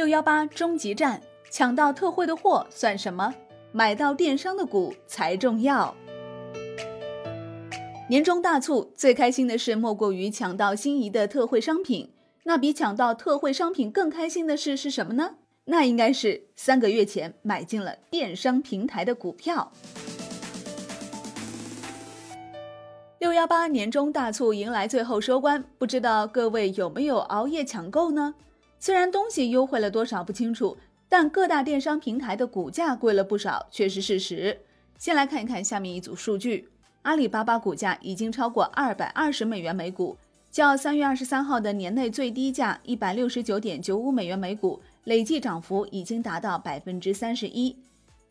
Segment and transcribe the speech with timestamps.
[0.00, 3.34] 六幺八终极战，抢到特惠的货算什么？
[3.70, 5.94] 买到电商的股才重要。
[8.08, 12.10] 年终大促最开心的事莫过于抢到心仪的特惠商品，
[12.44, 15.34] 那比抢到特惠商品更开心的事是什么呢？
[15.66, 19.70] 那应该是三个月前买进了电商平台的股票。
[23.18, 28.34] 六幺八年终大促迎来最后收官，不知道各位有没有熬夜抢购呢？
[28.82, 34.58] 虽然东西优惠了多少不清楚，但各大电商平台的股价贵了不少，却是事实。
[34.96, 36.70] 先来看一看下面一组数据。
[37.02, 40.16] 阿里巴巴股价已经超过二百二十美元每股，
[40.50, 47.76] 较三月二十三号的年内最低价一百六十九点九五美元每股，累计涨幅已经达到百分之三十一。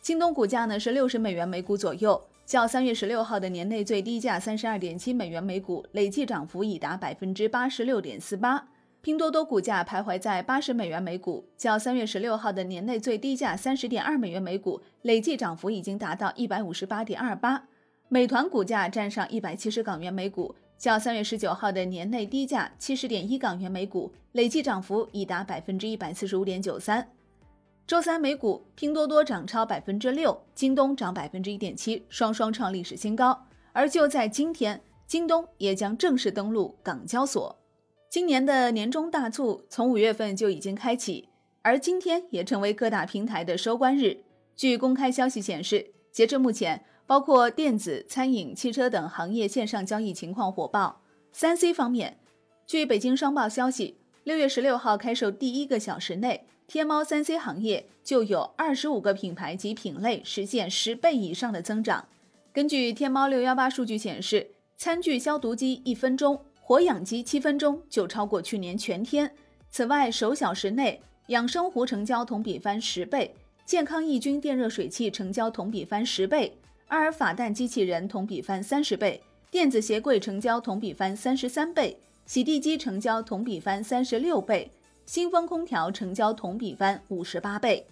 [0.00, 8.66] 京东股价呢是六十美元每股左右，较三月十六号的年内最低价三十二点七美元每股，累计涨幅已达百分之八十六点四八。
[9.00, 17.68] 拼多多股价徘徊在八十美元每股，较三月十六号的年内最低价三十点二美元每股，累计涨幅已经达到一百五十八点二八。
[18.08, 27.08] 美团股价站上一百七十港元每股，较三月十九号的年内低价七十点一港元每股，累计涨幅已达百分之一百四十五点九三。
[27.86, 33.46] 周三美股，拼多多涨超百分之六，京东涨百分之一点七，双双创历史新高。
[33.72, 37.56] 而就在今天，京东也将正式登陆港交所。
[38.10, 41.28] 今年的年终大促从五月份就已经开启，
[41.62, 44.24] 而今天也成为各大平台的收官日。
[44.56, 46.84] 据公开消息显示，截至目前。
[47.08, 51.00] 包括电子、餐饮、汽车等行业线上交易情况火爆。
[51.32, 52.18] 三 C 方面，
[52.66, 62.06] 据北京商报消息，六月十六号开售第一个小时内，天猫三 C 行业就有二十五个品牌及品类实现十倍以上的增长。
[62.52, 69.32] 根据天猫六幺八数据显示，餐具消毒机一分钟，活氧机七分钟就超过去年全天。
[69.70, 76.54] 此外，首小时内，养生壶成交同比翻十倍，健康抑菌电热水器成交同比翻十倍。
[76.88, 79.18] 阿尔法蛋机器人同比翻三十倍，
[79.50, 84.70] 电子鞋柜成交同比翻三十三倍，洗地机成交同比翻三十六倍，
[85.06, 87.86] 新风空调成交同比翻五十八倍。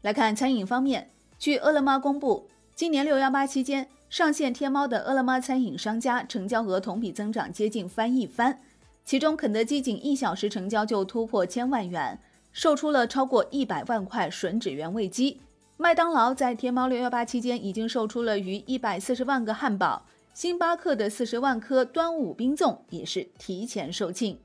[0.00, 8.60] 来看餐饮方面，据饿了么公布，今年六幺八期间上线天猫的饿了么餐饮商家成交额同比增长接近翻一番，
[9.04, 12.16] 其中肯德基仅一小时成交就突破千万元，
[12.52, 15.40] 售出了超过一百万块吮指原味鸡。
[15.76, 24.36] 麦当劳在天猫六幺八期间已经售出了逾一百四十万个汉堡，星巴克的四十万颗端午冰粽也是提前售罄。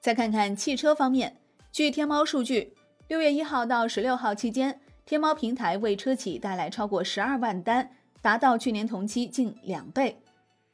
[0.00, 1.34] 再看看汽车方面，
[1.72, 2.74] 据天猫数据，
[3.08, 7.90] 六月一号到十六号期间，天猫平台为车企带来超过十二万单，
[8.22, 10.18] 达到去年同期近两倍。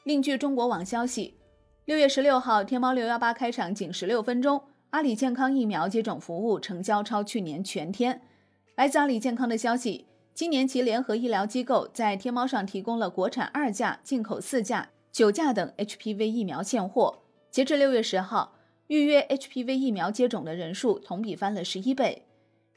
[0.04, 1.34] 另据中国网消息，
[1.84, 8.22] 六月十六号天猫六幺八开场仅十六分钟，阿里健康疫苗接种服务成交超去年全天。
[8.74, 17.22] 来自阿里健康的消息，今年其联合医疗机构在天猫上提供了国产二价、进口四价、九价等 HPV 疫苗现货。
[17.50, 18.56] 截至六月十号，
[18.88, 22.26] 预约 HPV 疫苗接种的人数同比翻了十一倍。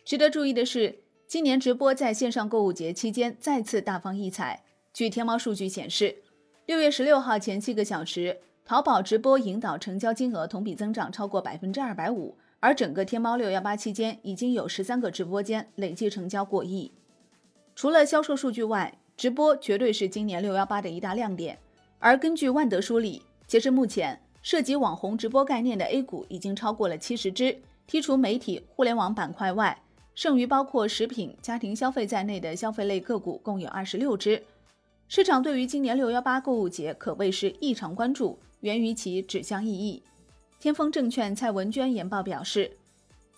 [0.06, 4.64] 值得注意的是，今年直播在线上购物节期间再次大放异彩。
[4.92, 6.24] 据天猫数据显示，
[6.66, 12.36] 六月十六号前七个小时，淘宝直播引导成交金额同比增长超过百分之二百五。
[12.60, 16.92] 而整个天猫六幺八期间，已经有十三个直播间累计成交过亿。
[17.76, 21.60] 除了销售数据外，直播绝对是今年六幺八的一大亮点。
[22.00, 27.56] 而根据万德梳理，截至目前，涉及网红直播概念的 A 股已经超过了七十只。
[27.88, 29.80] 剔除媒体、互联网板块外，
[30.20, 34.44] 剩余包括食品、家庭消费在内的消费类个股共有二十六只。
[35.08, 40.04] 市场对于今年六幺八购物节可谓是异常关注，源于其指向意义。
[40.60, 42.70] 天风证券蔡文娟研报表示，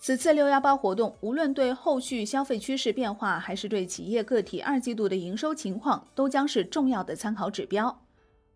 [0.00, 7.96] 此次六幺八活动，无论对后续消费趋势变化，还是对企业个体二季度的营收情况，都将是重要的参考指标。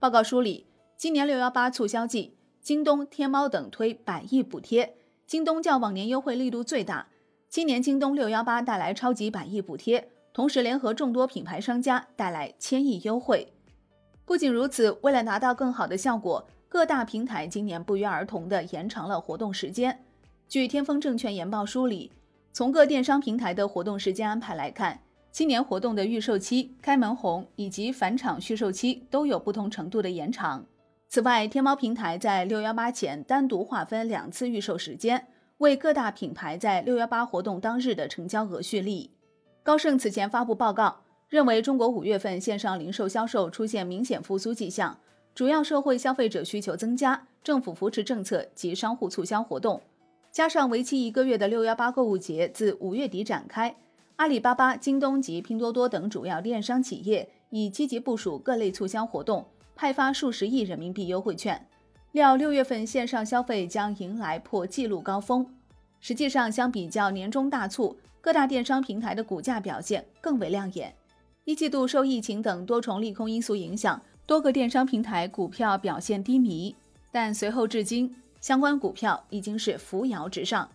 [0.00, 0.66] 报告梳理，
[0.96, 4.96] 今年六幺八促销季，京东、天猫等推百亿补贴，
[5.28, 7.06] 京东较往年优惠力度最大。
[7.56, 13.50] 今年京东六幺八带来超级百亿补贴，同时联合众多品牌商家带来千亿优惠。
[14.26, 16.46] 不仅如此，为了拿到更好的效果。
[16.68, 20.04] 各大平台今年不约而同地延长了活动时间。
[20.46, 22.12] 据天风证券研报梳理，
[22.52, 25.00] 从各电商平台的活动时间安排来看，
[25.32, 30.62] 今年活动的预售期、开门红以及返场续售期都有不同程度的延长。
[31.08, 35.26] 此外，天猫平台在六幺八前单独划分两次预售时间，
[35.58, 39.10] 为各大品牌在六幺八活动当日的成交额蓄力。
[39.62, 44.98] 高盛此前发布报告，认为中国五月份线上零售销售出现明显复苏迹象。
[45.34, 49.80] 主要社会消费者需求增加，政府扶持政策及商户促销活动。
[50.30, 53.74] 加上为期一个月的六幺八购物节自五月底展开，
[54.16, 61.66] 阿里巴巴、京东及拼多多等主要电商企业已积极部署各类促销活动，派发数十亿人民币优惠券，
[62.12, 65.46] 料六月份线上消费将迎来破纪录高峰。
[66.00, 70.94] 实际上，相比较年终大促，各大电商平台的股价表现更为亮眼。
[71.44, 76.74] 一季度受疫情等多重利空因素影响，多个电商平台股票表现低迷，
[77.12, 78.14] 但随后至今。
[78.38, 80.68] 相关股票已经是扶摇直上。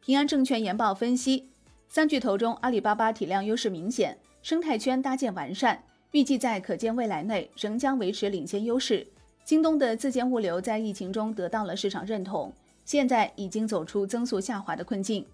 [0.00, 1.48] 平安证券研报分析，
[1.88, 9.06] 三巨头中阿里巴巴体量优势明显，生态圈搭建完善，预计在可见未来内仍将维持领先优势。
[9.48, 12.52] 京东的自建物流在疫情中得到了市场认同，
[12.84, 15.24] 现在已经走出增速下滑的困境。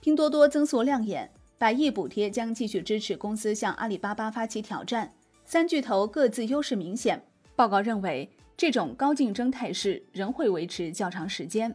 [0.00, 5.08] 拼多多增速亮眼，百亿补贴将继续支持公司向阿里巴巴发起挑战。
[5.44, 7.22] 三巨头各自优势明显，
[7.54, 8.28] 报告认为。
[8.56, 11.72] 这种高竞争态势仍会维持较长时间。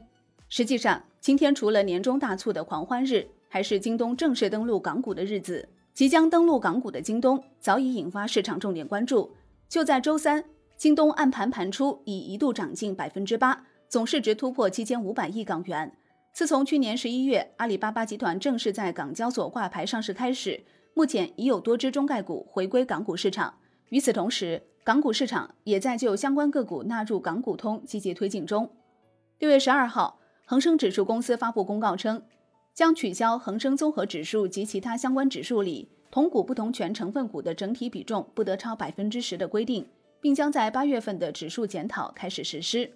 [0.50, 5.69] 实际上，今天除了年终大促的狂欢日，还是京东正式登陆港股的日子。
[5.94, 9.31] 即将登陆港股的京东早已引发市场重点关注。
[9.69, 10.44] 就在周三，
[10.77, 15.95] 京东按盘盘出，已一度涨近百分之八，总市值突破七千五百亿港元。
[16.33, 20.62] 自从去年十一月阿里巴巴集团正式在港交所挂牌上市开始，
[20.94, 23.54] 目前已有多只中概股回归港股市场。
[23.89, 28.69] 与此同时，港股市场也在就相关个股纳入港股通积极推进中。
[29.39, 32.21] 六月十二号，恒生指数公司发布公告称，
[32.74, 39.88] 将取消恒生综合指数及其他相关指数里同股不同权成分股的整体比重不得超百分之十的规定，
[40.25, 42.92] 并将在八月份的指数检讨开始实施。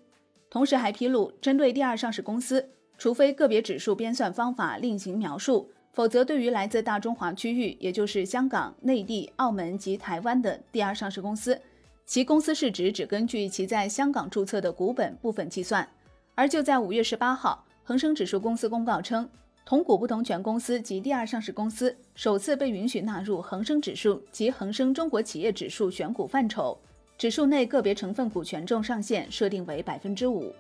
[0.50, 2.68] 同时还披露，针对第二上市公司，
[2.98, 5.70] 除非个别指数编算方法另行描述。
[5.92, 11.62] 否则，对于来自大中华区域，也就是香港、内地、澳门及台湾的第二上市公司，
[12.04, 15.88] 其公司市值只根据其在香港注册的股本部分计算。
[16.34, 19.30] 而就在五月十八号，恒生指数公司公告称，
[19.64, 26.76] 同股不同权公司及第二上市公司首次被允许纳入恒生指数及恒生中国企业指数选股范畴，
[27.20, 30.56] 指数内个别成分股权重上限设定为百分之五。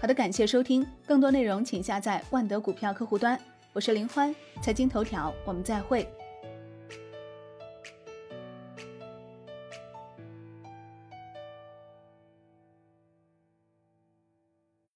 [0.00, 3.36] 好的，感谢收听，更多内容请下载万德股票客户端。
[3.72, 6.08] 我是林欢，财经头条，我们再会。